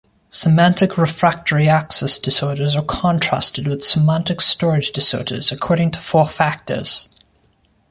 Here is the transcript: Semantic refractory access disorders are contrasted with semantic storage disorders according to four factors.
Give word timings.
Semantic 0.31 0.97
refractory 0.97 1.69
access 1.69 2.17
disorders 2.17 2.75
are 2.75 2.81
contrasted 2.81 3.67
with 3.67 3.83
semantic 3.83 4.41
storage 4.41 4.89
disorders 4.91 5.51
according 5.51 5.91
to 5.91 5.99
four 5.99 6.27
factors. 6.27 7.07